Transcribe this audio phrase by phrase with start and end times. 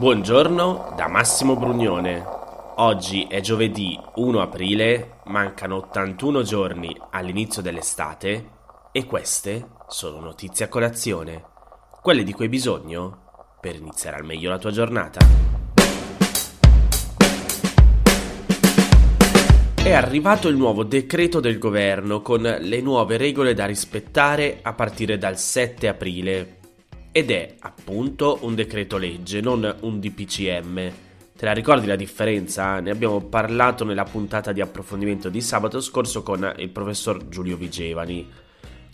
[0.00, 2.24] Buongiorno da Massimo Brugnone.
[2.76, 8.50] Oggi è giovedì 1 aprile, mancano 81 giorni all'inizio dell'estate
[8.92, 11.44] e queste sono notizie a colazione,
[12.00, 15.20] quelle di cui hai bisogno per iniziare al meglio la tua giornata.
[19.82, 25.18] È arrivato il nuovo decreto del governo con le nuove regole da rispettare a partire
[25.18, 26.59] dal 7 aprile
[27.12, 30.92] ed è appunto un decreto legge, non un DPCM.
[31.36, 32.80] Te la ricordi la differenza?
[32.80, 38.28] Ne abbiamo parlato nella puntata di approfondimento di sabato scorso con il professor Giulio Vigevani.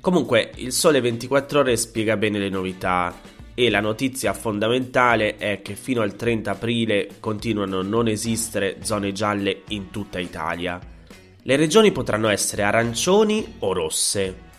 [0.00, 3.18] Comunque, il Sole 24 Ore spiega bene le novità
[3.54, 9.12] e la notizia fondamentale è che fino al 30 aprile continuano a non esistere zone
[9.12, 10.78] gialle in tutta Italia.
[11.42, 14.52] Le regioni potranno essere arancioni o rosse.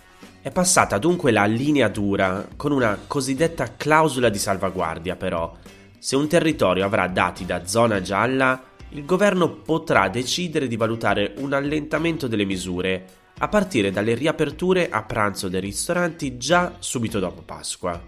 [0.45, 5.51] È passata dunque la linea dura con una cosiddetta clausola di salvaguardia però.
[5.97, 11.53] Se un territorio avrà dati da zona gialla, il governo potrà decidere di valutare un
[11.53, 13.05] allentamento delle misure
[13.39, 17.99] a partire dalle riaperture a pranzo dei ristoranti già subito dopo Pasqua.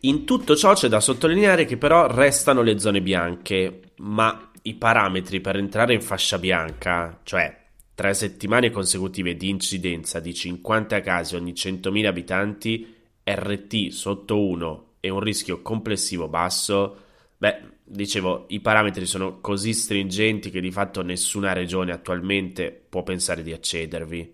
[0.00, 5.40] In tutto ciò c'è da sottolineare che però restano le zone bianche, ma i parametri
[5.40, 7.67] per entrare in fascia bianca, cioè
[7.98, 15.08] Tre settimane consecutive di incidenza di 50 casi ogni 100.000 abitanti, RT sotto 1 e
[15.10, 16.96] un rischio complessivo basso,
[17.36, 23.42] beh, dicevo, i parametri sono così stringenti che di fatto nessuna regione attualmente può pensare
[23.42, 24.32] di accedervi.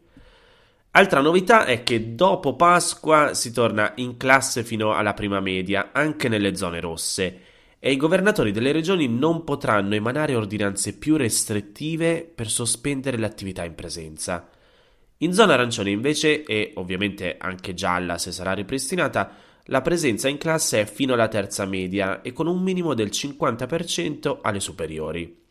[0.90, 6.28] Altra novità è che dopo Pasqua si torna in classe fino alla prima media, anche
[6.28, 7.40] nelle zone rosse,
[7.86, 13.74] e i governatori delle regioni non potranno emanare ordinanze più restrittive per sospendere l'attività in
[13.74, 14.48] presenza.
[15.18, 19.32] In zona arancione invece, e ovviamente anche gialla se sarà ripristinata,
[19.64, 24.38] la presenza in classe è fino alla terza media e con un minimo del 50%
[24.40, 25.42] alle superiori.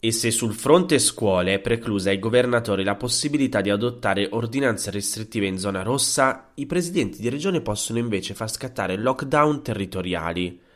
[0.00, 5.46] E se sul fronte scuole è preclusa ai governatori la possibilità di adottare ordinanze restrittive
[5.46, 10.66] in zona rossa, i presidenti di regione possono invece far scattare lockdown territoriali.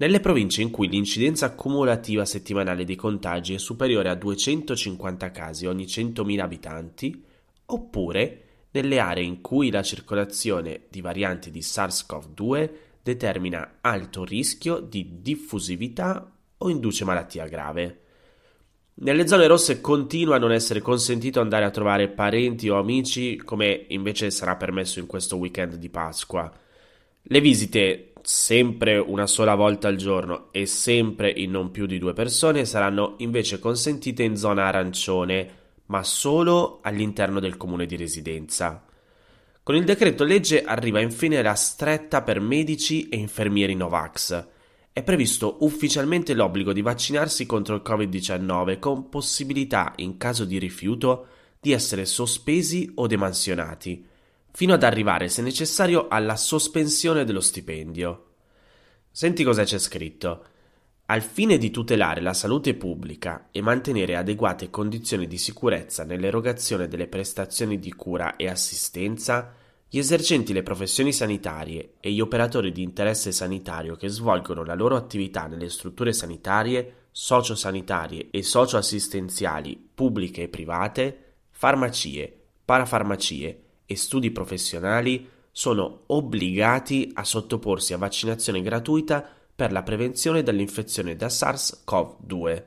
[0.00, 5.86] Nelle province in cui l'incidenza cumulativa settimanale dei contagi è superiore a 250 casi ogni
[5.86, 7.24] 100.000 abitanti,
[7.66, 12.70] oppure nelle aree in cui la circolazione di varianti di SARS-CoV-2
[13.02, 18.02] determina alto rischio di diffusività o induce malattia grave.
[19.00, 23.86] Nelle zone rosse continua a non essere consentito andare a trovare parenti o amici, come
[23.88, 26.52] invece sarà permesso in questo weekend di Pasqua.
[27.30, 32.12] Le visite sempre una sola volta al giorno e sempre in non più di due
[32.12, 35.50] persone saranno invece consentite in zona arancione,
[35.86, 38.84] ma solo all'interno del comune di residenza.
[39.62, 44.46] Con il decreto legge arriva infine la stretta per medici e infermieri Novax.
[44.92, 51.26] È previsto ufficialmente l'obbligo di vaccinarsi contro il Covid-19 con possibilità, in caso di rifiuto,
[51.60, 54.16] di essere sospesi o demansionati
[54.52, 58.24] fino ad arrivare, se necessario, alla sospensione dello stipendio.
[59.10, 60.44] Senti cosa c'è scritto.
[61.06, 67.06] Al fine di tutelare la salute pubblica e mantenere adeguate condizioni di sicurezza nell'erogazione delle
[67.06, 69.54] prestazioni di cura e assistenza,
[69.88, 74.96] gli esercenti le professioni sanitarie e gli operatori di interesse sanitario che svolgono la loro
[74.96, 82.30] attività nelle strutture sanitarie, sociosanitarie e socioassistenziali pubbliche e private, farmacie,
[82.66, 89.26] parafarmacie, e studi professionali sono obbligati a sottoporsi a vaccinazione gratuita
[89.56, 92.64] per la prevenzione dell'infezione da SARS-CoV-2.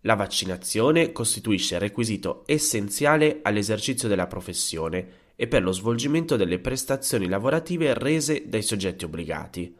[0.00, 7.94] La vaccinazione costituisce requisito essenziale all'esercizio della professione e per lo svolgimento delle prestazioni lavorative
[7.94, 9.72] rese dai soggetti obbligati.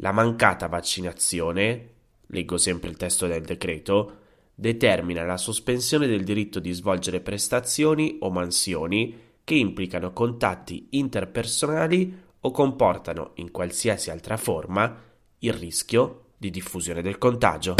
[0.00, 1.90] La mancata vaccinazione,
[2.26, 4.16] leggo sempre il testo del decreto,
[4.52, 12.50] determina la sospensione del diritto di svolgere prestazioni o mansioni che implicano contatti interpersonali o
[12.50, 14.92] comportano in qualsiasi altra forma
[15.38, 17.76] il rischio di diffusione del contagio.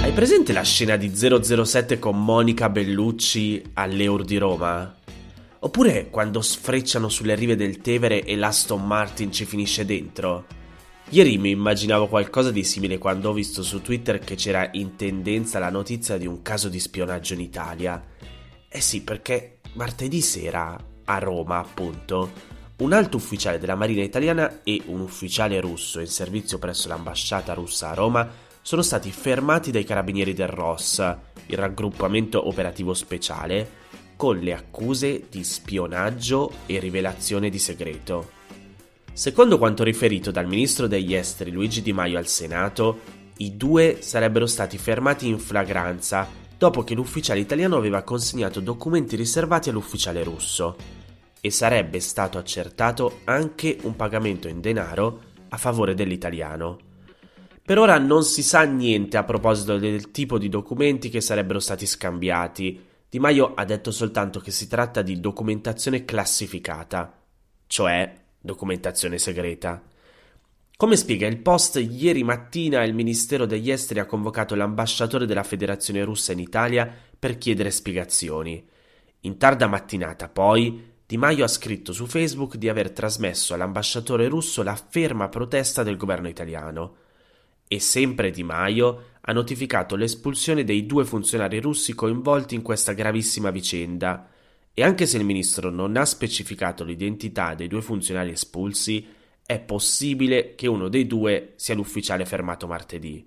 [0.00, 4.96] Hai presente la scena di 007 con Monica Bellucci all'Eur di Roma?
[5.58, 10.63] Oppure quando sfrecciano sulle rive del Tevere e l'Aston Martin ci finisce dentro?
[11.14, 15.60] Ieri mi immaginavo qualcosa di simile quando ho visto su Twitter che c'era in tendenza
[15.60, 18.04] la notizia di un caso di spionaggio in Italia.
[18.68, 22.32] Eh sì, perché martedì sera, a Roma appunto,
[22.78, 27.90] un alto ufficiale della Marina italiana e un ufficiale russo in servizio presso l'ambasciata russa
[27.90, 28.28] a Roma
[28.60, 30.98] sono stati fermati dai carabinieri del ROS,
[31.46, 33.70] il raggruppamento operativo speciale,
[34.16, 38.42] con le accuse di spionaggio e rivelazione di segreto.
[39.14, 42.98] Secondo quanto riferito dal ministro degli esteri Luigi Di Maio al Senato,
[43.36, 46.28] i due sarebbero stati fermati in flagranza
[46.58, 50.76] dopo che l'ufficiale italiano aveva consegnato documenti riservati all'ufficiale russo
[51.40, 55.20] e sarebbe stato accertato anche un pagamento in denaro
[55.50, 56.78] a favore dell'italiano.
[57.62, 61.86] Per ora non si sa niente a proposito del tipo di documenti che sarebbero stati
[61.86, 62.84] scambiati.
[63.08, 67.16] Di Maio ha detto soltanto che si tratta di documentazione classificata,
[67.68, 69.82] cioè documentazione segreta.
[70.76, 76.04] Come spiega il Post, ieri mattina il Ministero degli Esteri ha convocato l'ambasciatore della Federazione
[76.04, 78.62] russa in Italia per chiedere spiegazioni.
[79.20, 84.62] In tarda mattinata, poi, Di Maio ha scritto su Facebook di aver trasmesso all'ambasciatore russo
[84.62, 86.96] la ferma protesta del governo italiano.
[87.66, 93.50] E sempre Di Maio ha notificato l'espulsione dei due funzionari russi coinvolti in questa gravissima
[93.50, 94.28] vicenda
[94.74, 99.06] e anche se il ministro non ha specificato l'identità dei due funzionari espulsi,
[99.46, 103.24] è possibile che uno dei due sia l'ufficiale fermato martedì.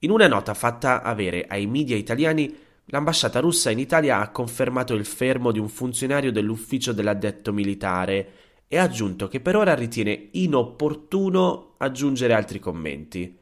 [0.00, 2.54] In una nota fatta avere ai media italiani,
[2.86, 8.32] l'ambasciata russa in Italia ha confermato il fermo di un funzionario dell'ufficio dell'addetto militare
[8.68, 13.36] e ha aggiunto che per ora ritiene inopportuno aggiungere altri commenti.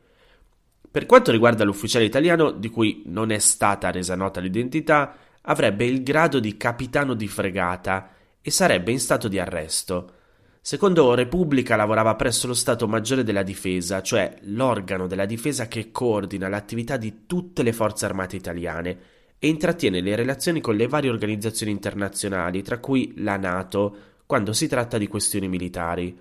[0.88, 5.14] Per quanto riguarda l'ufficiale italiano, di cui non è stata resa nota l'identità,
[5.46, 8.10] avrebbe il grado di capitano di fregata
[8.40, 10.12] e sarebbe in stato di arresto.
[10.60, 16.48] Secondo Repubblica lavorava presso lo Stato Maggiore della Difesa, cioè l'organo della difesa che coordina
[16.48, 18.98] l'attività di tutte le forze armate italiane
[19.38, 23.96] e intrattiene le relazioni con le varie organizzazioni internazionali, tra cui la Nato,
[24.26, 26.18] quando si tratta di questioni militari.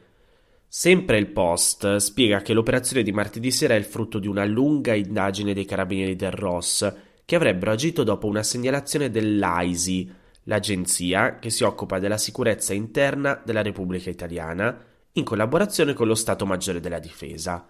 [0.67, 4.93] Sempre il Post spiega che l'operazione di martedì sera è il frutto di una lunga
[4.93, 6.93] indagine dei carabinieri del Ross,
[7.25, 10.13] che avrebbero agito dopo una segnalazione dell'AISI,
[10.43, 14.79] l'agenzia che si occupa della sicurezza interna della Repubblica Italiana,
[15.13, 17.67] in collaborazione con lo Stato Maggiore della Difesa.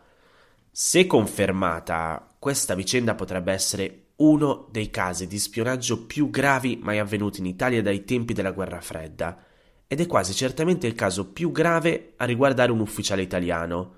[0.69, 7.39] Se confermata, questa vicenda potrebbe essere uno dei casi di spionaggio più gravi mai avvenuti
[7.39, 9.37] in Italia dai tempi della guerra fredda,
[9.87, 13.93] ed è quasi certamente il caso più grave a riguardare un ufficiale italiano.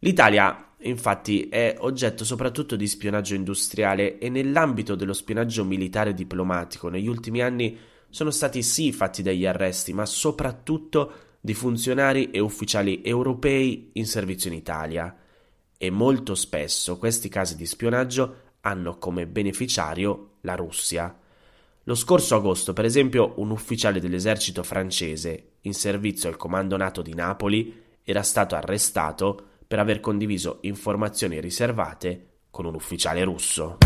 [0.00, 7.08] L'Italia infatti è oggetto soprattutto di spionaggio industriale e nell'ambito dello spionaggio militare diplomatico negli
[7.08, 7.76] ultimi anni
[8.10, 14.50] sono stati sì fatti degli arresti, ma soprattutto di funzionari e ufficiali europei in servizio
[14.50, 15.16] in Italia.
[15.76, 21.16] E molto spesso questi casi di spionaggio hanno come beneficiario la Russia.
[21.84, 27.14] Lo scorso agosto, per esempio, un ufficiale dell'esercito francese in servizio al comando NATO di
[27.14, 33.76] Napoli era stato arrestato per aver condiviso informazioni riservate con un ufficiale russo.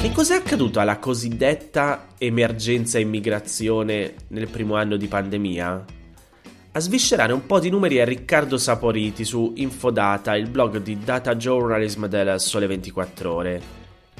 [0.00, 5.84] Che cos'è accaduto alla cosiddetta emergenza immigrazione nel primo anno di pandemia?
[6.70, 11.34] A sviscerare un po' di numeri è Riccardo Saporiti su Infodata, il blog di data
[11.34, 13.62] journalism del Sole 24 Ore.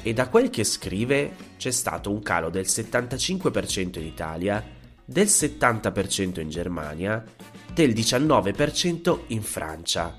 [0.03, 4.77] E da quel che scrive c'è stato un calo del 75% in Italia
[5.11, 7.25] del 70% in Germania,
[7.73, 10.19] del 19% in Francia.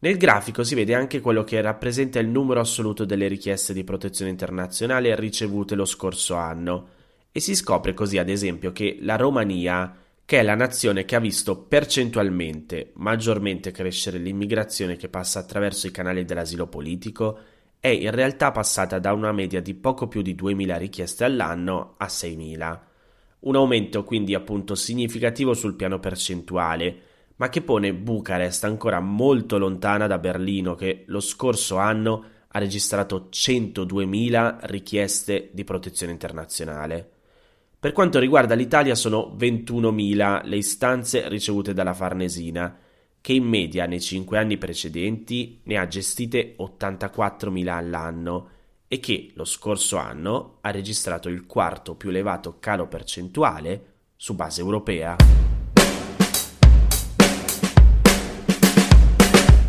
[0.00, 4.30] Nel grafico si vede anche quello che rappresenta il numero assoluto delle richieste di protezione
[4.30, 6.88] internazionale ricevute lo scorso anno
[7.32, 9.90] e si scopre così ad esempio che la Romania
[10.28, 15.90] che è la nazione che ha visto percentualmente maggiormente crescere l'immigrazione che passa attraverso i
[15.90, 17.38] canali dell'asilo politico,
[17.80, 22.04] è in realtà passata da una media di poco più di 2.000 richieste all'anno a
[22.04, 22.78] 6.000.
[23.38, 27.00] Un aumento quindi appunto significativo sul piano percentuale,
[27.36, 33.30] ma che pone Bucarest ancora molto lontana da Berlino che lo scorso anno ha registrato
[33.32, 37.12] 102.000 richieste di protezione internazionale.
[37.80, 42.76] Per quanto riguarda l'Italia sono 21.000 le istanze ricevute dalla Farnesina,
[43.20, 48.48] che in media nei 5 anni precedenti ne ha gestite 84.000 all'anno
[48.88, 54.60] e che lo scorso anno ha registrato il quarto più elevato calo percentuale su base
[54.60, 55.57] europea.